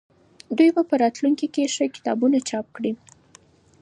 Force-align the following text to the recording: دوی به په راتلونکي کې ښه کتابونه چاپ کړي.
دوی 0.57 0.69
به 0.75 0.81
په 0.89 0.95
راتلونکي 1.03 1.47
کې 1.53 1.71
ښه 1.73 1.85
کتابونه 1.95 2.37
چاپ 2.49 2.67
کړي. 2.75 2.91